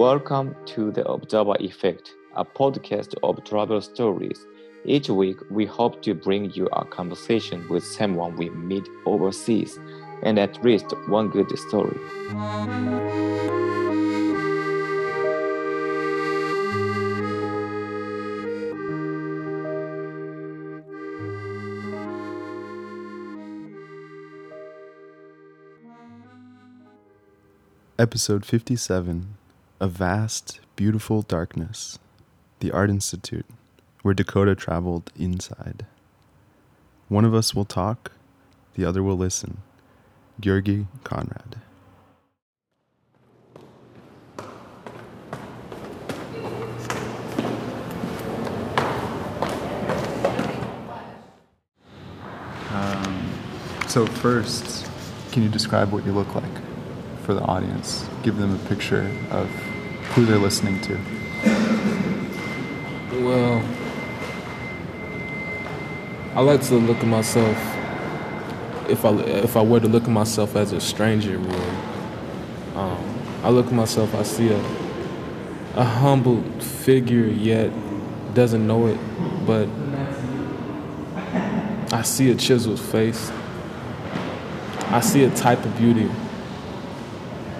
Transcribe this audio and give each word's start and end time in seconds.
Welcome 0.00 0.56
to 0.64 0.90
the 0.90 1.06
Observer 1.06 1.56
Effect, 1.60 2.14
a 2.34 2.42
podcast 2.42 3.14
of 3.22 3.44
travel 3.44 3.82
stories. 3.82 4.46
Each 4.86 5.10
week, 5.10 5.36
we 5.50 5.66
hope 5.66 6.00
to 6.04 6.14
bring 6.14 6.50
you 6.52 6.68
a 6.72 6.86
conversation 6.86 7.68
with 7.68 7.84
someone 7.84 8.34
we 8.36 8.48
meet 8.48 8.88
overseas 9.04 9.78
and 10.22 10.38
at 10.38 10.64
least 10.64 10.86
one 11.08 11.28
good 11.28 11.50
story. 11.58 11.98
Episode 27.98 28.46
57 28.46 29.39
A 29.82 29.88
Vast, 29.88 30.60
Beautiful 30.76 31.22
Darkness 31.22 31.98
The 32.58 32.70
Art 32.70 32.90
Institute, 32.90 33.46
where 34.02 34.12
Dakota 34.12 34.54
traveled 34.54 35.10
inside. 35.16 35.86
One 37.08 37.24
of 37.24 37.34
us 37.34 37.54
will 37.54 37.64
talk, 37.64 38.12
the 38.74 38.84
other 38.84 39.02
will 39.02 39.16
listen. 39.16 39.62
György 40.38 40.86
Konrád. 41.02 41.62
Um, 52.70 53.30
so, 53.88 54.04
first, 54.04 54.86
can 55.32 55.42
you 55.42 55.48
describe 55.48 55.90
what 55.90 56.04
you 56.04 56.12
look 56.12 56.34
like 56.34 56.44
for 57.22 57.32
the 57.32 57.40
audience? 57.40 58.06
Give 58.22 58.36
them 58.36 58.54
a 58.54 58.68
picture 58.68 59.10
of 59.30 59.50
who 60.10 60.26
they're 60.26 60.38
listening 60.38 60.80
to. 60.80 60.98
Well, 63.12 63.62
I 66.34 66.40
like 66.40 66.62
to 66.62 66.74
look 66.74 66.98
at 66.98 67.06
myself. 67.06 67.56
If 68.88 69.04
I 69.04 69.10
if 69.10 69.56
I 69.56 69.62
were 69.62 69.80
to 69.80 69.88
look 69.88 70.04
at 70.04 70.10
myself 70.10 70.56
as 70.56 70.72
a 70.72 70.80
stranger 70.80 71.38
um, 72.74 72.98
I 73.44 73.50
look 73.50 73.66
at 73.66 73.72
myself. 73.72 74.14
I 74.14 74.22
see 74.22 74.52
a 74.52 74.58
a 75.76 75.84
humble 75.84 76.42
figure, 76.60 77.26
yet 77.26 77.70
doesn't 78.34 78.66
know 78.66 78.86
it, 78.88 78.98
but 79.46 79.68
I 81.92 82.02
see 82.02 82.30
a 82.30 82.34
chiseled 82.34 82.80
face. 82.80 83.30
I 84.86 85.00
see 85.00 85.22
a 85.22 85.30
type 85.30 85.64
of 85.64 85.76
beauty, 85.76 86.10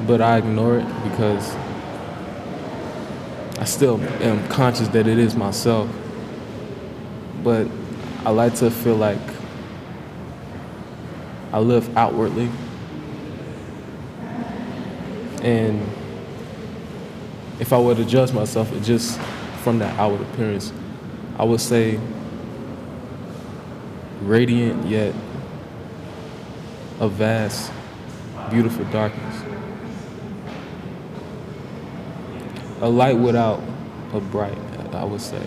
but 0.07 0.21
I 0.21 0.39
ignore 0.39 0.79
it 0.79 0.87
because 1.05 1.55
I 3.61 3.65
still 3.67 4.01
am 4.23 4.49
conscious 4.49 4.89
that 4.89 5.07
it 5.07 5.19
is 5.19 5.37
myself. 5.37 5.89
But 7.45 7.69
I 8.25 8.31
like 8.31 8.55
to 8.57 8.71
feel 8.71 8.97
like 8.97 9.19
I 11.53 11.59
live 11.59 11.95
outwardly. 11.97 12.49
And 15.43 15.81
if 17.59 17.73
I 17.73 17.79
were 17.79 17.95
to 17.95 18.05
judge 18.05 18.33
myself 18.33 18.73
just 18.83 19.21
from 19.63 19.79
that 19.81 19.99
outward 19.99 20.23
appearance, 20.23 20.73
I 21.39 21.45
would 21.45 21.61
say 21.61 22.01
radiant 24.23 24.87
yet 24.87 25.15
a 26.99 27.09
vast, 27.09 27.73
beautiful 28.51 28.85
darkness. 28.87 29.40
A 32.81 32.89
light 32.89 33.19
without 33.19 33.61
a 34.13 34.21
bright, 34.21 34.57
I 34.93 35.05
would 35.05 35.21
say. 35.21 35.43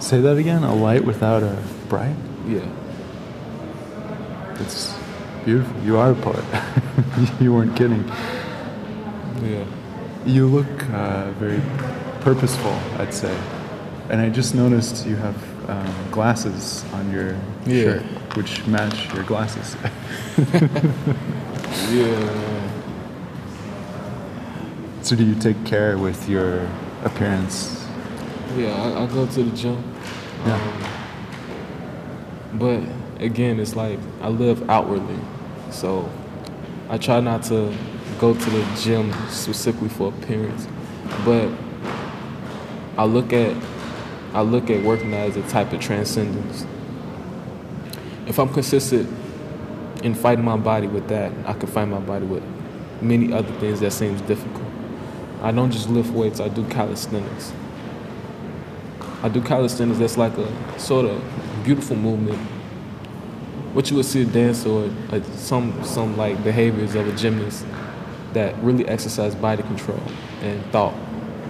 Say 0.00 0.20
that 0.20 0.36
again 0.36 0.64
a 0.64 0.74
light 0.74 1.04
without 1.04 1.42
a 1.42 1.56
bright? 1.88 2.16
Yeah. 2.46 2.66
It's 4.60 4.96
beautiful. 5.44 5.80
You 5.82 5.96
are 5.98 6.12
a 6.12 6.14
poet. 6.14 6.44
you 7.40 7.52
weren't 7.54 7.76
kidding. 7.76 8.04
Yeah. 9.42 9.64
You 10.26 10.46
look 10.48 10.66
uh, 10.90 11.30
very 11.32 11.60
purposeful, 12.22 12.72
I'd 12.98 13.14
say. 13.14 13.36
And 14.10 14.20
I 14.20 14.28
just 14.30 14.54
noticed 14.54 15.06
you 15.06 15.16
have 15.16 15.70
um, 15.70 15.94
glasses 16.10 16.84
on 16.94 17.10
your 17.12 17.36
Yeah. 17.66 17.82
shirt, 17.82 18.02
which 18.36 18.66
match 18.66 19.12
your 19.14 19.22
glasses. 19.24 19.76
Yeah. 21.90 22.57
So, 25.08 25.16
do 25.16 25.24
you 25.24 25.34
take 25.36 25.64
care 25.64 25.96
with 25.96 26.28
your 26.28 26.68
appearance? 27.02 27.82
Yeah, 28.58 28.74
I, 28.74 29.04
I 29.04 29.06
go 29.06 29.26
to 29.26 29.42
the 29.42 29.56
gym. 29.56 29.82
Yeah. 30.44 30.54
Um, 32.52 32.58
but 32.58 32.82
again, 33.18 33.58
it's 33.58 33.74
like 33.74 33.98
I 34.20 34.28
live 34.28 34.68
outwardly. 34.68 35.18
So 35.70 36.10
I 36.90 36.98
try 36.98 37.20
not 37.20 37.42
to 37.44 37.74
go 38.18 38.34
to 38.34 38.50
the 38.50 38.62
gym 38.82 39.10
specifically 39.30 39.88
for 39.88 40.08
appearance. 40.10 40.68
But 41.24 41.50
I 42.98 43.06
look 43.06 43.32
at 43.32 43.56
I 44.34 44.42
look 44.42 44.68
at 44.68 44.84
working 44.84 45.14
out 45.14 45.30
as 45.30 45.38
a 45.38 45.42
type 45.48 45.72
of 45.72 45.80
transcendence. 45.80 46.66
If 48.26 48.38
I'm 48.38 48.52
consistent 48.52 49.08
in 50.04 50.14
fighting 50.14 50.44
my 50.44 50.58
body 50.58 50.86
with 50.86 51.08
that, 51.08 51.32
I 51.46 51.54
can 51.54 51.66
fight 51.66 51.86
my 51.86 51.98
body 51.98 52.26
with 52.26 52.42
many 53.00 53.32
other 53.32 53.52
things 53.54 53.80
that 53.80 53.92
seems 53.92 54.20
difficult. 54.20 54.67
I 55.40 55.52
don't 55.52 55.70
just 55.70 55.88
lift 55.88 56.10
weights, 56.10 56.40
I 56.40 56.48
do 56.48 56.64
calisthenics. 56.68 57.52
I 59.22 59.28
do 59.28 59.40
calisthenics 59.40 59.98
that's 59.98 60.16
like 60.16 60.36
a 60.36 60.78
sort 60.78 61.06
of 61.06 61.22
beautiful 61.64 61.96
movement. 61.96 62.38
What 63.72 63.90
you 63.90 63.96
would 63.96 64.06
see 64.06 64.22
a 64.22 64.24
dancer 64.24 64.68
or 64.68 64.90
uh, 65.10 65.22
some 65.34 65.84
some 65.84 66.16
like 66.16 66.42
behaviors 66.42 66.94
of 66.94 67.06
a 67.06 67.12
gymnast 67.12 67.64
that 68.32 68.56
really 68.62 68.86
exercise 68.88 69.34
body 69.34 69.62
control 69.62 70.00
and 70.42 70.64
thought, 70.72 70.94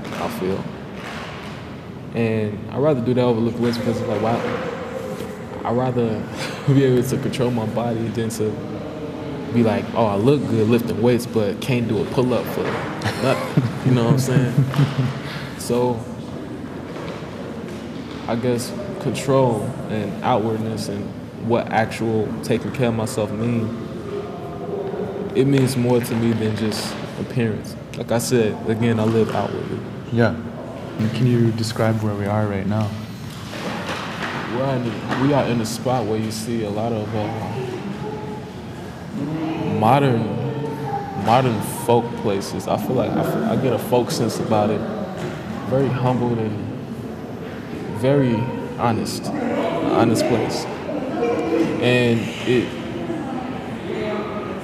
I 0.05 0.29
feel. 0.39 0.63
And 2.15 2.59
I'd 2.73 2.79
rather 2.79 3.01
do 3.01 3.15
that 3.15 3.23
over 3.23 3.41
lift 3.41 3.59
weights 3.59 3.79
because 3.79 4.01
it's 4.01 4.09
like 4.09 4.23
why 4.23 4.37
I'd 5.65 5.77
rather 5.77 6.23
be 6.69 6.85
able 6.85 7.03
to 7.07 7.19
control 7.19 7.51
my 7.51 7.67
body 7.67 8.09
than 8.09 8.31
to 8.31 8.51
be 9.53 9.63
like, 9.63 9.85
oh, 9.95 10.07
I 10.07 10.17
look 10.17 10.41
good 10.49 10.69
lifting 10.69 11.01
weights, 11.03 11.27
but 11.27 11.61
can't 11.61 11.89
do 11.89 12.03
a 12.03 12.05
pull 12.07 12.35
up 12.35 12.45
for 12.47 12.63
nothing. 13.23 13.65
You 13.85 13.93
know 13.93 14.05
what 14.05 14.13
I'm 14.15 14.19
saying? 14.19 14.55
So 15.59 16.03
I 18.27 18.37
guess 18.37 18.73
control 19.01 19.63
and 19.91 20.25
outwardness 20.25 20.89
and 20.89 21.05
what 21.49 21.67
actual 21.69 22.27
taking 22.43 22.73
care 22.73 22.89
of 22.89 22.95
myself 22.95 23.31
mean, 23.31 23.67
it 25.35 25.47
means 25.47 25.77
more 25.77 26.01
to 26.01 26.15
me 26.15 26.33
than 26.33 26.57
just 26.57 26.95
appearance. 27.21 27.77
Like 27.97 28.13
I 28.13 28.19
said, 28.19 28.57
again, 28.69 28.99
I 28.99 29.05
live 29.05 29.35
outwardly. 29.35 29.79
Yeah. 30.13 30.35
And 30.99 31.11
can 31.13 31.27
you 31.27 31.51
describe 31.53 32.03
where 32.03 32.15
we 32.15 32.25
are 32.27 32.47
right 32.47 32.67
now? 32.67 32.91
We're 34.57 34.75
in 34.77 35.27
we 35.27 35.35
are 35.35 35.45
in 35.45 35.61
a 35.61 35.67
spot 35.67 36.07
where 36.07 36.19
you 36.19 36.31
see 36.31 36.65
a 36.65 36.71
lot 36.71 36.93
of 36.93 37.15
uh, 37.15 37.29
modern 39.79 40.38
modern 41.29 41.61
folk 41.85 42.07
places. 42.23 42.67
I 42.67 42.79
feel 42.79 42.97
like 42.97 43.11
I, 43.11 43.23
feel, 43.23 43.45
I 43.45 43.57
get 43.57 43.75
a 43.75 43.79
folk 43.79 44.11
sense 44.11 44.39
about 44.39 44.71
it. 44.71 44.81
Very 45.69 45.89
humble 45.89 46.39
and 46.39 46.57
very 47.99 48.37
honest, 48.79 49.27
honest 49.27 50.27
place. 50.27 50.65
And 51.83 52.19
it 52.49 52.67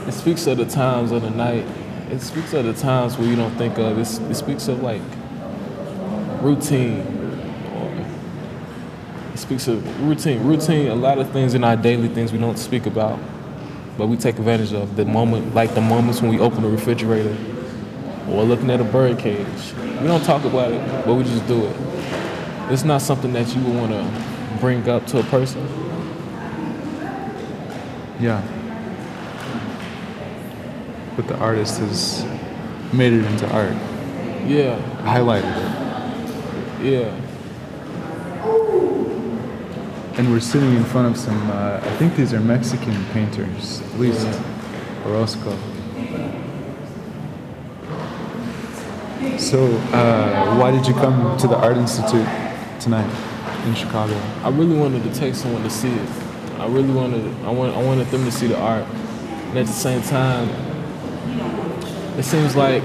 it 0.08 0.12
speaks 0.12 0.46
of 0.46 0.56
the 0.56 0.64
times 0.64 1.12
of 1.12 1.20
the 1.20 1.28
night. 1.28 1.66
It 2.10 2.20
speaks 2.20 2.54
of 2.54 2.64
the 2.64 2.72
times 2.72 3.18
where 3.18 3.28
you 3.28 3.36
don't 3.36 3.54
think 3.56 3.76
of. 3.76 3.98
It, 3.98 4.30
it 4.30 4.34
speaks 4.34 4.66
of 4.66 4.82
like 4.82 5.02
routine. 6.40 7.00
It 9.34 9.38
speaks 9.38 9.68
of 9.68 10.00
routine. 10.00 10.42
Routine. 10.46 10.88
A 10.88 10.94
lot 10.94 11.18
of 11.18 11.30
things 11.30 11.52
in 11.52 11.62
our 11.62 11.76
daily 11.76 12.08
things 12.08 12.32
we 12.32 12.38
don't 12.38 12.58
speak 12.58 12.86
about, 12.86 13.18
but 13.96 14.06
we 14.08 14.16
take 14.16 14.38
advantage 14.38 14.72
of. 14.72 14.96
The 14.96 15.04
moment, 15.04 15.54
like 15.54 15.74
the 15.74 15.80
moments 15.80 16.20
when 16.20 16.30
we 16.30 16.38
open 16.38 16.62
the 16.62 16.68
refrigerator 16.68 17.36
or 18.28 18.42
looking 18.44 18.70
at 18.70 18.80
a 18.80 18.84
bird 18.84 19.18
cage. 19.18 19.46
We 20.00 20.06
don't 20.08 20.24
talk 20.24 20.44
about 20.44 20.72
it, 20.72 21.04
but 21.04 21.14
we 21.14 21.24
just 21.24 21.46
do 21.46 21.64
it. 21.66 21.76
It's 22.70 22.84
not 22.84 23.02
something 23.02 23.32
that 23.34 23.54
you 23.54 23.62
would 23.62 23.74
want 23.76 23.92
to 23.92 24.58
bring 24.60 24.88
up 24.88 25.06
to 25.08 25.20
a 25.20 25.22
person. 25.24 25.60
Yeah. 28.20 28.42
But 31.16 31.28
the 31.28 31.36
artist 31.38 31.78
has 31.78 32.24
made 32.92 33.12
it 33.12 33.24
into 33.24 33.48
art, 33.52 33.72
Yeah, 34.46 34.78
highlighted 35.02 35.44
it. 35.56 36.92
yeah. 36.92 37.20
And 40.16 40.30
we're 40.30 40.38
sitting 40.38 40.74
in 40.76 40.84
front 40.84 41.08
of 41.08 41.20
some, 41.20 41.50
uh, 41.50 41.80
I 41.82 41.96
think 41.96 42.14
these 42.14 42.32
are 42.32 42.40
Mexican 42.40 43.04
painters, 43.06 43.80
at 43.80 43.98
least 43.98 44.26
Orozco. 45.04 45.58
So, 49.38 49.66
uh, 49.92 50.56
why 50.56 50.70
did 50.70 50.86
you 50.86 50.94
come 50.94 51.36
to 51.38 51.48
the 51.48 51.56
Art 51.56 51.76
Institute 51.76 52.28
tonight 52.78 53.10
in 53.66 53.74
Chicago? 53.74 54.14
I 54.44 54.50
really 54.50 54.76
wanted 54.78 55.02
to 55.02 55.12
take 55.14 55.34
someone 55.34 55.64
to 55.64 55.70
see 55.70 55.90
it. 55.90 56.08
I 56.58 56.68
really 56.68 56.92
wanted 56.92 57.26
I 57.44 57.50
want 57.50 57.74
I 57.74 57.82
wanted 57.82 58.06
them 58.12 58.24
to 58.24 58.30
see 58.30 58.46
the 58.46 58.58
art. 58.58 58.86
And 59.48 59.58
at 59.58 59.66
the 59.66 59.72
same 59.72 60.00
time, 60.02 60.48
it 62.16 62.22
seems 62.22 62.54
like 62.54 62.84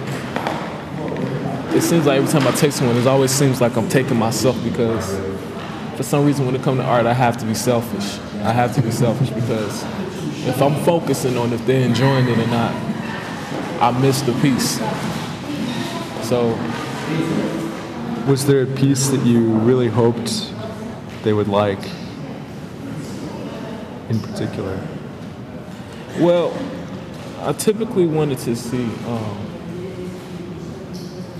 it 1.75 1.81
seems 1.81 2.07
like 2.07 2.17
every 2.17 2.31
time 2.31 2.47
I 2.47 2.51
take 2.51 2.71
someone, 2.71 2.97
it 2.97 3.05
always 3.05 3.31
seems 3.31 3.61
like 3.61 3.77
I'm 3.77 3.87
taking 3.87 4.17
myself 4.17 4.61
because 4.63 5.13
for 5.99 6.03
some 6.03 6.25
reason 6.25 6.45
when 6.45 6.55
it 6.55 6.63
comes 6.63 6.79
to 6.79 6.85
art, 6.85 7.05
I 7.05 7.11
have 7.11 7.35
to 7.39 7.45
be 7.45 7.53
selfish. 7.53 8.19
I 8.45 8.53
have 8.53 8.73
to 8.75 8.81
be 8.81 8.89
selfish 8.89 9.31
because 9.31 9.83
if 10.47 10.61
I'm 10.61 10.81
focusing 10.85 11.35
on 11.35 11.51
if 11.51 11.65
they're 11.65 11.85
enjoying 11.85 12.25
it 12.29 12.39
or 12.39 12.47
not, 12.47 12.73
I 13.81 13.91
miss 13.99 14.21
the 14.21 14.31
piece. 14.39 14.77
So 16.25 16.57
Was 18.29 18.45
there 18.45 18.61
a 18.61 18.65
piece 18.65 19.09
that 19.09 19.25
you 19.25 19.49
really 19.49 19.89
hoped 19.89 20.53
they 21.23 21.33
would 21.33 21.49
like 21.49 21.83
in 24.07 24.21
particular? 24.21 24.79
Well, 26.17 26.57
I 27.41 27.51
typically 27.51 28.05
wanted 28.05 28.37
to 28.37 28.55
see. 28.55 28.85
Um, 29.05 30.11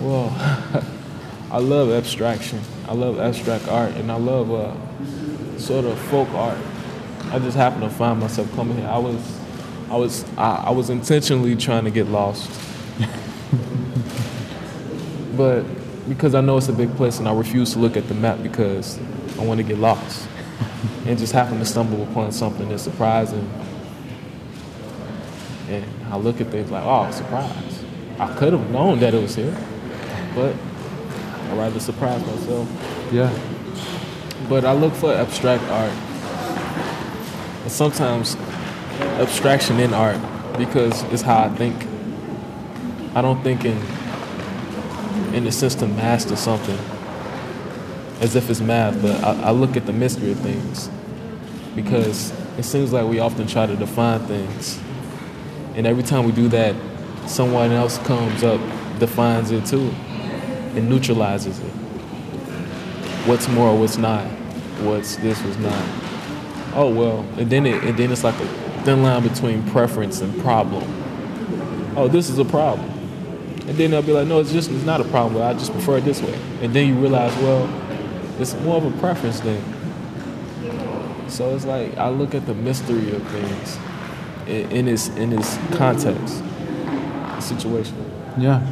well, 0.02 0.94
I 1.52 1.60
love 1.60 1.92
abstraction. 1.92 2.62
I 2.88 2.94
love 2.94 3.20
abstract 3.20 3.68
art, 3.68 3.94
and 3.94 4.12
I 4.12 4.18
love 4.18 4.52
uh, 4.52 5.58
sort 5.58 5.86
of 5.86 5.98
folk 6.10 6.30
art. 6.30 6.58
I 7.32 7.40
just 7.40 7.58
happened 7.58 7.84
to 7.84 7.90
find 7.90 8.20
myself 8.20 8.54
coming 8.56 8.78
here. 8.78 8.88
I 8.88 8.98
was, 8.98 9.40
I 9.90 9.96
was, 9.96 10.26
I, 10.38 10.66
I 10.68 10.72
was 10.72 10.90
intentionally 10.90 11.56
trying 11.56 11.86
to 11.86 11.92
get 11.92 12.08
lost, 12.08 12.50
but 15.38 15.64
because 16.08 16.36
I 16.36 16.42
know 16.42 16.58
it's 16.58 16.70
a 16.70 16.74
big 16.74 16.96
place, 16.96 17.20
and 17.20 17.28
I 17.28 17.34
refuse 17.34 17.74
to 17.74 17.80
look 17.80 17.98
at 17.98 18.08
the 18.08 18.16
map 18.16 18.42
because 18.44 19.00
I 19.40 19.44
want 19.44 19.60
to 19.60 19.64
get 19.64 19.78
lost, 19.78 20.28
and 21.06 21.18
just 21.18 21.34
happened 21.34 21.60
to 21.60 21.66
stumble 21.66 22.04
upon 22.04 22.32
something 22.32 22.70
that's 22.70 22.84
surprising 22.84 23.50
and 25.70 25.86
I 26.12 26.18
look 26.18 26.42
at 26.42 26.48
things 26.48 26.72
like, 26.72 26.84
oh, 26.84 27.10
surprise. 27.12 27.84
I 28.18 28.34
could 28.36 28.54
have 28.54 28.70
known 28.72 29.00
that 29.00 29.14
it 29.14 29.22
was 29.22 29.36
here, 29.36 29.56
but 30.36 30.56
I 31.50 31.56
rather 31.56 31.80
surprise 31.80 32.26
myself. 32.26 32.68
Yeah. 33.12 33.34
But 34.48 34.66
I 34.66 34.74
look 34.74 34.94
for 34.94 35.14
abstract 35.14 35.64
art. 35.64 35.92
And 37.64 37.72
sometimes 37.72 38.36
abstraction 39.20 39.80
in 39.80 39.94
art 39.94 40.20
because 40.58 41.04
it's 41.12 41.22
how 41.22 41.44
I 41.44 41.50
think. 41.50 41.86
I 43.16 43.22
don't 43.22 43.44
think 43.44 43.66
in 43.66 43.78
in 45.34 45.44
the 45.44 45.52
sense 45.52 45.76
to 45.76 45.88
master 45.88 46.36
something 46.36 46.80
as 48.20 48.36
if 48.36 48.50
it's 48.50 48.60
math, 48.60 49.02
but 49.02 49.24
I, 49.24 49.50
I 49.50 49.52
look 49.52 49.78
at 49.78 49.86
the 49.86 49.94
mystery 49.94 50.32
of 50.32 50.40
things 50.40 50.90
because 51.76 52.34
it 52.58 52.64
seems 52.64 52.92
like 52.92 53.08
we 53.08 53.20
often 53.20 53.48
try 53.48 53.66
to 53.66 53.76
define 53.76 54.20
things 54.22 54.80
and 55.76 55.88
every 55.88 56.04
time 56.04 56.26
we 56.26 56.34
do 56.34 56.50
that, 56.50 56.76
someone 57.26 57.72
else 57.72 58.00
comes 58.00 58.44
up, 58.44 58.60
defines 59.00 59.52
it 59.52 59.66
too, 59.66 59.94
and 60.80 60.90
neutralizes 60.90 61.60
it. 61.60 61.72
What's 63.28 63.48
more, 63.50 63.78
what's 63.78 63.98
not? 63.98 64.26
What's 64.82 65.18
this, 65.18 65.42
what's 65.44 65.58
not? 65.58 65.84
Oh 66.74 66.90
well, 66.94 67.20
and 67.38 67.50
then 67.50 67.66
it, 67.66 67.84
and 67.84 67.98
then 67.98 68.12
it's 68.12 68.24
like 68.24 68.36
a 68.36 68.48
thin 68.84 69.04
line 69.04 69.28
between 69.28 69.70
preference 69.70 70.22
and 70.22 70.40
problem. 70.42 70.84
Oh, 71.98 72.08
this 72.08 72.30
is 72.30 72.40
a 72.40 72.46
problem, 72.46 72.90
and 73.68 73.78
then 73.78 73.92
they'll 73.92 74.02
be 74.02 74.14
like, 74.14 74.28
no, 74.28 74.40
it's 74.40 74.54
just 74.54 74.72
it's 74.72 74.86
not 74.86 75.02
a 75.02 75.04
problem. 75.06 75.42
I 75.44 75.54
just 75.54 75.74
prefer 75.74 75.98
it 75.98 76.06
this 76.06 76.22
way. 76.22 76.40
And 76.62 76.74
then 76.74 76.88
you 76.88 76.96
realize, 76.96 77.36
well, 77.38 77.68
it's 78.40 78.54
more 78.62 78.78
of 78.78 78.86
a 78.86 78.98
preference 79.00 79.42
thing. 79.42 79.62
So 81.28 81.54
it's 81.56 81.66
like 81.66 81.98
I 81.98 82.10
look 82.10 82.34
at 82.34 82.46
the 82.46 82.54
mystery 82.54 83.12
of 83.12 83.28
things 83.28 83.78
in, 84.48 84.72
in 84.72 84.88
its 84.88 85.10
in 85.10 85.34
its 85.34 85.58
context, 85.76 86.42
situation. 87.42 87.96
Yeah. 88.38 88.66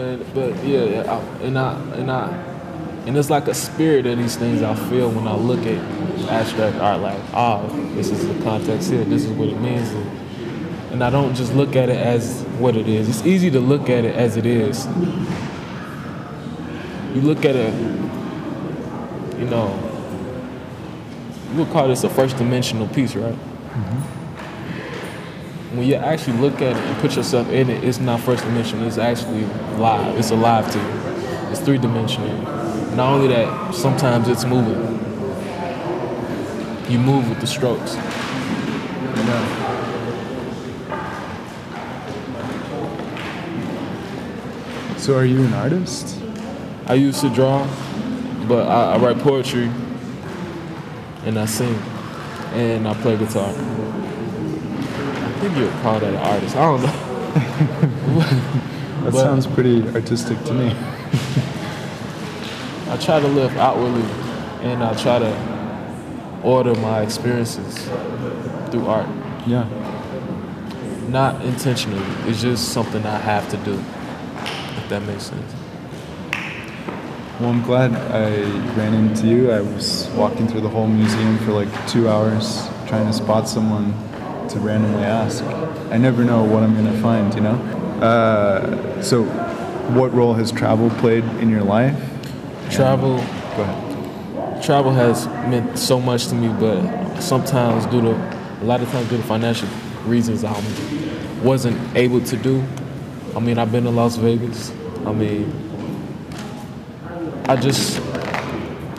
But 0.00 0.34
but 0.34 0.64
yeah, 0.64 1.02
I, 1.12 1.44
and 1.44 1.58
I 1.58 1.74
and 1.96 2.10
I 2.10 2.28
and 3.04 3.18
it's 3.18 3.28
like 3.28 3.48
a 3.48 3.54
spirit 3.54 4.06
of 4.06 4.16
these 4.16 4.34
things 4.34 4.62
I 4.62 4.74
feel 4.88 5.10
when 5.10 5.28
I 5.28 5.34
look 5.34 5.60
at 5.66 5.76
abstract 6.30 6.76
art. 6.76 7.00
Like, 7.00 7.20
oh, 7.34 7.68
this 7.94 8.10
is 8.10 8.26
the 8.26 8.42
context 8.42 8.90
here. 8.90 9.04
This 9.04 9.26
is 9.26 9.32
what 9.32 9.50
it 9.50 9.60
means. 9.60 9.90
And, 9.90 10.92
and 10.92 11.04
I 11.04 11.10
don't 11.10 11.34
just 11.34 11.52
look 11.52 11.76
at 11.76 11.90
it 11.90 11.98
as 11.98 12.44
what 12.58 12.76
it 12.76 12.88
is. 12.88 13.10
It's 13.10 13.26
easy 13.26 13.50
to 13.50 13.60
look 13.60 13.90
at 13.90 14.06
it 14.06 14.16
as 14.16 14.38
it 14.38 14.46
is. 14.46 14.86
You 17.14 17.20
look 17.20 17.44
at 17.44 17.54
it, 17.56 17.74
you 19.38 19.44
know, 19.50 19.68
would 21.56 21.68
call 21.68 21.88
this 21.88 22.04
a 22.04 22.08
first 22.08 22.38
dimensional 22.38 22.88
piece, 22.88 23.14
right? 23.14 23.34
Mm-hmm. 23.34 24.19
When 25.72 25.86
you 25.86 25.94
actually 25.94 26.38
look 26.38 26.54
at 26.54 26.76
it 26.76 26.76
and 26.76 26.98
put 26.98 27.14
yourself 27.14 27.48
in 27.48 27.70
it, 27.70 27.84
it's 27.84 28.00
not 28.00 28.20
first 28.20 28.42
dimensional. 28.42 28.88
It's 28.88 28.98
actually 28.98 29.44
live. 29.78 30.18
It's 30.18 30.32
alive 30.32 30.70
to 30.72 30.78
you. 30.78 31.50
It's 31.52 31.60
three 31.60 31.78
dimensional. 31.78 32.36
Not 32.96 33.14
only 33.14 33.28
that, 33.28 33.72
sometimes 33.72 34.26
it's 34.26 34.44
moving. 34.44 34.98
You 36.90 36.98
move 36.98 37.28
with 37.28 37.40
the 37.40 37.46
strokes. 37.46 37.92
So, 45.00 45.16
are 45.16 45.24
you 45.24 45.44
an 45.44 45.54
artist? 45.54 46.20
I 46.86 46.94
used 46.94 47.20
to 47.20 47.30
draw, 47.30 47.64
but 48.48 48.66
I, 48.66 48.94
I 48.94 48.98
write 48.98 49.18
poetry 49.20 49.70
and 51.24 51.38
I 51.38 51.46
sing 51.46 51.80
and 52.54 52.88
I 52.88 52.94
play 52.94 53.16
guitar. 53.16 53.54
I 55.40 55.42
think 55.44 55.56
you 55.56 55.64
would 55.64 55.72
call 55.80 55.98
that 55.98 56.12
an 56.12 56.16
artist. 56.16 56.54
I 56.54 56.64
don't 56.66 56.82
know. 56.82 58.20
that 59.04 59.04
but 59.04 59.12
sounds 59.14 59.46
pretty 59.46 59.82
artistic 59.88 60.38
to 60.44 60.52
me. 60.52 60.76
I 62.88 62.98
try 62.98 63.20
to 63.20 63.26
live 63.26 63.56
outwardly 63.56 64.02
and 64.60 64.84
I 64.84 64.92
try 65.02 65.18
to 65.18 66.40
order 66.44 66.74
my 66.74 67.00
experiences 67.00 67.74
through 68.68 68.84
art. 68.86 69.08
Yeah. 69.46 69.66
Not 71.08 71.42
intentionally. 71.42 72.04
It's 72.28 72.42
just 72.42 72.74
something 72.74 73.02
I 73.06 73.16
have 73.16 73.48
to 73.48 73.56
do. 73.56 73.82
If 74.76 74.88
that 74.90 75.02
makes 75.04 75.22
sense. 75.22 75.54
Well, 77.40 77.48
I'm 77.48 77.62
glad 77.62 77.94
I 77.94 78.42
ran 78.76 78.92
into 78.92 79.26
you. 79.26 79.52
I 79.52 79.62
was 79.62 80.06
walking 80.08 80.46
through 80.46 80.60
the 80.60 80.68
whole 80.68 80.86
museum 80.86 81.38
for 81.38 81.52
like 81.52 81.88
two 81.88 82.10
hours 82.10 82.68
trying 82.86 83.06
to 83.06 83.14
spot 83.14 83.48
someone 83.48 83.94
to 84.50 84.58
randomly 84.58 85.04
ask. 85.04 85.42
I 85.90 85.96
never 85.96 86.24
know 86.24 86.42
what 86.42 86.62
I'm 86.62 86.74
going 86.74 86.92
to 86.92 87.00
find, 87.00 87.34
you 87.34 87.40
know? 87.40 87.54
Uh, 88.00 89.02
so, 89.02 89.24
what 89.94 90.12
role 90.12 90.34
has 90.34 90.50
travel 90.52 90.90
played 90.90 91.24
in 91.40 91.50
your 91.50 91.62
life? 91.62 91.96
Travel. 92.70 93.18
And, 93.18 93.56
go 93.56 93.62
ahead. 93.62 94.62
Travel 94.62 94.92
has 94.92 95.26
meant 95.48 95.78
so 95.78 96.00
much 96.00 96.28
to 96.28 96.34
me, 96.34 96.48
but 96.48 97.20
sometimes 97.20 97.86
due 97.86 98.02
to, 98.02 98.12
a 98.12 98.64
lot 98.64 98.80
of 98.80 98.90
times 98.90 99.08
due 99.08 99.16
to 99.16 99.22
financial 99.22 99.68
reasons, 100.04 100.44
I 100.44 100.52
wasn't 101.42 101.78
able 101.96 102.20
to 102.22 102.36
do. 102.36 102.64
I 103.36 103.40
mean, 103.40 103.58
I've 103.58 103.72
been 103.72 103.84
to 103.84 103.90
Las 103.90 104.16
Vegas. 104.16 104.70
I 105.06 105.12
mean, 105.12 105.52
I 107.48 107.56
just, 107.56 107.98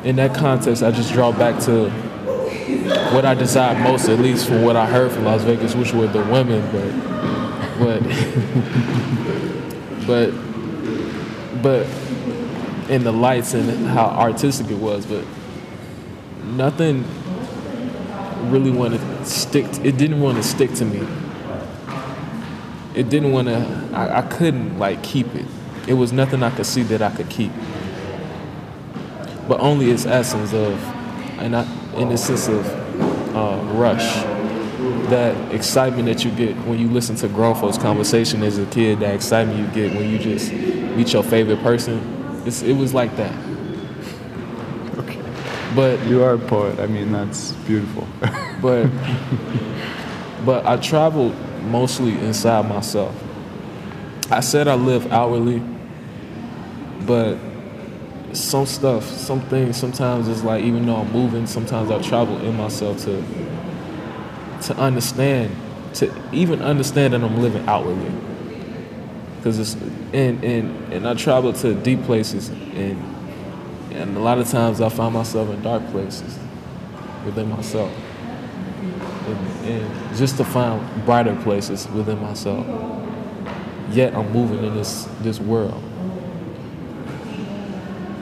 in 0.03 0.15
that 0.15 0.33
context, 0.35 0.83
I 0.83 0.91
just 0.91 1.13
draw 1.13 1.31
back 1.31 1.61
to 1.63 1.91
what 3.13 3.25
I 3.25 3.33
desired 3.33 3.81
most, 3.83 4.09
at 4.09 4.19
least 4.19 4.47
from 4.47 4.63
what 4.63 4.75
I 4.75 4.85
heard 4.85 5.11
from 5.11 5.25
Las 5.25 5.43
Vegas, 5.43 5.75
which 5.75 5.93
were 5.93 6.07
the 6.07 6.23
women, 6.23 6.61
but, 6.71 6.91
but, 7.79 8.01
but, 10.07 10.31
but, 11.61 11.87
in 12.89 13.03
the 13.05 13.11
lights 13.11 13.53
and 13.53 13.87
how 13.87 14.05
artistic 14.05 14.69
it 14.69 14.77
was, 14.77 15.05
but 15.05 15.23
nothing 16.43 17.05
really 18.51 18.71
want 18.71 18.93
to 18.93 19.25
stick. 19.25 19.71
To, 19.71 19.87
it 19.87 19.97
didn't 19.97 20.19
want 20.19 20.37
to 20.37 20.43
stick 20.43 20.73
to 20.75 20.85
me. 20.85 21.07
It 22.93 23.09
didn't 23.09 23.31
want 23.31 23.47
to. 23.47 23.89
I, 23.93 24.17
I 24.17 24.21
couldn't 24.23 24.77
like 24.77 25.01
keep 25.03 25.33
it. 25.35 25.45
It 25.87 25.93
was 25.93 26.11
nothing 26.11 26.43
I 26.43 26.49
could 26.49 26.65
see 26.65 26.83
that 26.83 27.01
I 27.01 27.11
could 27.11 27.29
keep 27.29 27.51
but 29.51 29.59
only 29.59 29.91
its 29.91 30.05
essence 30.05 30.53
of, 30.53 30.79
and 31.41 31.55
I, 31.55 31.63
in 31.95 32.09
the 32.09 32.17
sense 32.17 32.47
of 32.47 32.65
uh, 33.35 33.59
rush, 33.73 34.23
that 35.09 35.53
excitement 35.53 36.05
that 36.05 36.23
you 36.23 36.31
get 36.31 36.55
when 36.65 36.79
you 36.79 36.87
listen 36.87 37.15
to 37.17 37.27
grown 37.27 37.55
folks' 37.55 37.77
conversation 37.77 38.43
as 38.43 38.57
a 38.57 38.65
kid, 38.67 38.99
that 38.99 39.13
excitement 39.13 39.59
you 39.59 39.67
get 39.73 39.95
when 39.95 40.09
you 40.09 40.17
just 40.17 40.51
meet 40.51 41.13
your 41.13 41.23
favorite 41.23 41.61
person, 41.61 42.43
it's, 42.45 42.61
it 42.61 42.73
was 42.73 42.93
like 42.93 43.15
that. 43.17 43.33
Okay. 44.97 45.21
But 45.75 46.05
you 46.07 46.23
are 46.23 46.33
a 46.33 46.39
poet. 46.39 46.79
I 46.79 46.87
mean, 46.87 47.11
that's 47.11 47.51
beautiful. 47.51 48.07
but 48.61 48.89
but 50.45 50.65
I 50.65 50.77
traveled 50.77 51.35
mostly 51.63 52.13
inside 52.19 52.67
myself. 52.67 53.15
I 54.31 54.39
said 54.39 54.67
I 54.67 54.75
live 54.75 55.11
outwardly, 55.11 55.61
but 57.05 57.37
some 58.33 58.65
stuff, 58.65 59.03
some 59.05 59.41
things, 59.41 59.77
sometimes 59.77 60.27
it's 60.27 60.43
like 60.43 60.63
even 60.63 60.85
though 60.85 60.97
I'm 60.97 61.11
moving, 61.11 61.47
sometimes 61.47 61.91
I 61.91 62.01
travel 62.01 62.37
in 62.41 62.55
myself 62.55 62.99
to 63.03 63.23
to 64.63 64.77
understand, 64.77 65.55
to 65.95 66.13
even 66.31 66.61
understand 66.61 67.13
that 67.13 67.23
I'm 67.23 67.41
living 67.41 67.67
outwardly. 67.67 68.11
Cause 69.43 69.57
it's 69.57 69.73
and 70.13 70.43
and 70.43 70.93
and 70.93 71.07
I 71.07 71.15
travel 71.15 71.51
to 71.53 71.73
deep 71.73 72.03
places 72.03 72.49
and 72.49 73.01
and 73.91 74.15
a 74.15 74.19
lot 74.19 74.37
of 74.37 74.47
times 74.49 74.81
I 74.81 74.89
find 74.89 75.13
myself 75.13 75.49
in 75.49 75.61
dark 75.61 75.85
places 75.87 76.37
within 77.25 77.49
myself. 77.49 77.91
And, 79.27 79.67
and 79.67 80.17
just 80.17 80.37
to 80.37 80.43
find 80.43 81.05
brighter 81.05 81.35
places 81.43 81.87
within 81.89 82.21
myself. 82.21 82.65
Yet 83.91 84.15
I'm 84.15 84.31
moving 84.31 84.63
in 84.63 84.75
this 84.75 85.07
this 85.21 85.39
world 85.39 85.83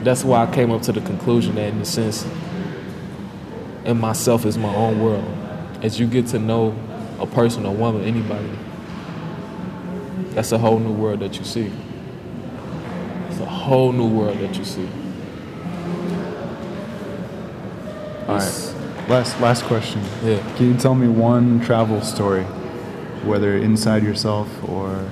that's 0.03 0.23
why 0.23 0.43
I 0.45 0.53
came 0.53 0.71
up 0.71 0.81
to 0.83 0.91
the 0.91 1.01
conclusion 1.01 1.55
that, 1.55 1.73
in 1.73 1.79
a 1.79 1.85
sense, 1.85 2.25
in 3.85 3.99
myself 3.99 4.45
is 4.45 4.57
my 4.57 4.73
own 4.73 4.99
world. 5.01 5.25
As 5.81 5.99
you 5.99 6.07
get 6.07 6.27
to 6.27 6.39
know 6.39 6.75
a 7.19 7.25
person, 7.25 7.65
a 7.65 7.71
woman, 7.71 8.03
anybody, 8.03 8.49
that's 10.31 10.51
a 10.51 10.57
whole 10.57 10.79
new 10.79 10.93
world 10.93 11.19
that 11.21 11.37
you 11.37 11.43
see. 11.43 11.71
It's 13.29 13.39
a 13.39 13.45
whole 13.45 13.91
new 13.91 14.07
world 14.07 14.37
that 14.39 14.57
you 14.57 14.65
see. 14.65 14.87
All 18.27 18.35
right. 18.35 18.75
Last 19.09 19.39
last 19.41 19.63
question. 19.63 20.01
Yeah. 20.23 20.39
Can 20.55 20.73
you 20.73 20.77
tell 20.77 20.93
me 20.93 21.07
one 21.07 21.61
travel 21.61 21.99
story, 22.01 22.43
whether 23.23 23.57
inside 23.57 24.03
yourself 24.03 24.47
or 24.69 25.09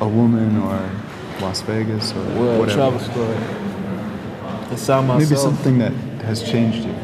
a 0.00 0.08
woman 0.08 0.56
or 0.56 0.90
Las 1.42 1.60
Vegas 1.62 2.12
or 2.12 2.24
Well, 2.24 2.58
whatever? 2.60 2.76
travel 2.78 3.00
story. 3.00 3.36
Inside 4.70 5.00
myself. 5.02 5.30
Maybe 5.30 5.36
something 5.40 5.78
that 5.78 5.92
has 6.24 6.42
changed 6.42 6.84
you. 6.86 6.94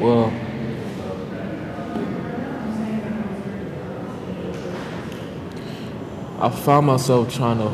Well, 0.00 0.32
I 6.38 6.48
found 6.48 6.86
myself 6.86 7.34
trying 7.34 7.58
to 7.58 7.70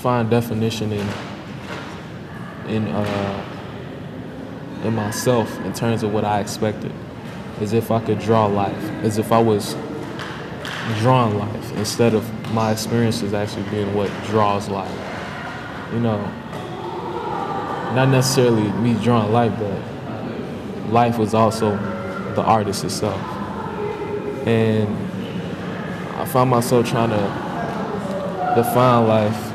find 0.00 0.30
definition 0.30 0.92
in 0.92 1.06
in 2.68 2.86
uh, 2.86 3.44
in 4.84 4.94
myself 4.94 5.58
in 5.64 5.72
terms 5.72 6.02
of 6.04 6.12
what 6.12 6.24
I 6.24 6.40
expected, 6.40 6.92
as 7.60 7.72
if 7.72 7.90
I 7.90 8.00
could 8.00 8.20
draw 8.20 8.46
life, 8.46 8.82
as 9.02 9.18
if 9.18 9.32
I 9.32 9.40
was 9.42 9.74
drawing 10.98 11.38
life 11.38 11.76
instead 11.76 12.14
of 12.14 12.52
my 12.52 12.72
experiences 12.72 13.32
actually 13.34 13.68
being 13.70 13.94
what 13.94 14.10
draws 14.26 14.68
life. 14.68 14.90
You 15.92 16.00
know, 16.00 16.20
not 17.94 18.08
necessarily 18.08 18.70
me 18.72 18.94
drawing 19.02 19.32
life, 19.32 19.52
but 19.58 20.92
life 20.92 21.18
was 21.18 21.34
also 21.34 21.76
the 22.34 22.42
artist 22.42 22.84
itself. 22.84 23.20
And 24.46 24.88
I 26.16 26.24
found 26.26 26.50
myself 26.50 26.88
trying 26.88 27.10
to 27.10 28.54
define 28.54 29.06
life 29.06 29.52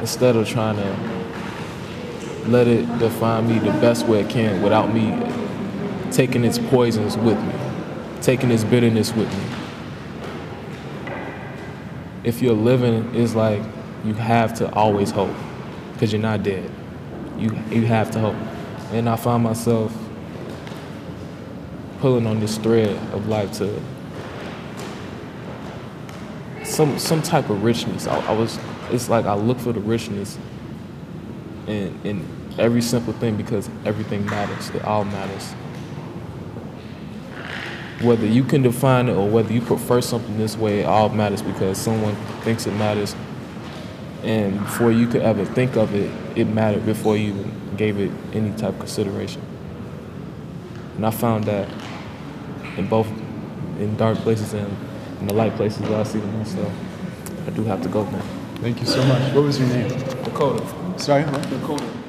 instead 0.00 0.36
of 0.36 0.48
trying 0.48 0.76
to 0.76 2.50
let 2.50 2.66
it 2.66 2.86
define 2.98 3.48
me 3.48 3.58
the 3.58 3.72
best 3.80 4.06
way 4.06 4.20
it 4.20 4.28
can 4.28 4.62
without 4.62 4.92
me 4.92 5.10
taking 6.10 6.44
its 6.44 6.58
poisons 6.58 7.16
with 7.16 7.40
me, 7.42 7.54
taking 8.20 8.50
its 8.50 8.64
bitterness 8.64 9.12
with 9.14 9.32
me. 9.32 9.53
If 12.24 12.40
you're 12.40 12.54
living, 12.54 13.14
it's 13.14 13.34
like 13.34 13.62
you 14.04 14.14
have 14.14 14.54
to 14.54 14.72
always 14.72 15.10
hope 15.10 15.34
because 15.92 16.12
you're 16.12 16.22
not 16.22 16.42
dead. 16.42 16.70
You, 17.38 17.50
you 17.70 17.86
have 17.86 18.10
to 18.12 18.18
hope. 18.18 18.36
And 18.92 19.08
I 19.08 19.16
find 19.16 19.42
myself 19.42 19.96
pulling 22.00 22.26
on 22.26 22.40
this 22.40 22.58
thread 22.58 22.96
of 23.12 23.28
life 23.28 23.52
to 23.52 23.80
some 26.62 26.98
some 26.98 27.22
type 27.22 27.50
of 27.50 27.62
richness. 27.62 28.06
I, 28.06 28.18
I 28.26 28.32
was 28.32 28.58
it's 28.90 29.08
like 29.08 29.26
I 29.26 29.34
look 29.34 29.58
for 29.58 29.72
the 29.72 29.80
richness 29.80 30.38
in 31.66 31.98
in 32.04 32.26
every 32.58 32.82
simple 32.82 33.12
thing 33.14 33.36
because 33.36 33.68
everything 33.84 34.24
matters. 34.26 34.70
It 34.70 34.84
all 34.84 35.04
matters. 35.04 35.54
Whether 38.04 38.26
you 38.26 38.44
can 38.44 38.62
define 38.62 39.08
it 39.08 39.14
or 39.14 39.28
whether 39.28 39.52
you 39.52 39.60
prefer 39.60 40.00
something 40.00 40.36
this 40.36 40.56
way, 40.56 40.80
it 40.80 40.86
all 40.86 41.08
matters 41.08 41.40
because 41.40 41.78
someone 41.78 42.14
thinks 42.42 42.66
it 42.66 42.72
matters. 42.72 43.16
And 44.22 44.58
before 44.58 44.92
you 44.92 45.06
could 45.06 45.22
ever 45.22 45.44
think 45.44 45.76
of 45.76 45.94
it, 45.94 46.10
it 46.36 46.44
mattered 46.44 46.84
before 46.84 47.16
you 47.16 47.28
even 47.30 47.76
gave 47.76 47.98
it 47.98 48.10
any 48.32 48.50
type 48.52 48.74
of 48.74 48.78
consideration. 48.78 49.40
And 50.96 51.06
I 51.06 51.10
found 51.10 51.44
that 51.44 51.68
in 52.76 52.88
both 52.88 53.08
in 53.78 53.96
dark 53.96 54.18
places 54.18 54.52
and 54.52 54.70
in 55.20 55.26
the 55.26 55.34
light 55.34 55.54
places 55.56 55.80
where 55.88 56.00
I 56.00 56.02
see 56.04 56.18
them 56.20 56.38
myself. 56.38 56.72
I 57.46 57.50
do 57.50 57.64
have 57.64 57.82
to 57.82 57.88
go 57.88 58.04
now. 58.10 58.22
Thank 58.56 58.80
you 58.80 58.86
so 58.86 59.04
much. 59.04 59.34
What 59.34 59.44
was 59.44 59.58
your 59.58 59.68
name? 59.68 59.88
Dakota. 59.88 60.64
Sorry, 60.98 61.24
what? 61.24 61.42
Dakota. 61.50 62.03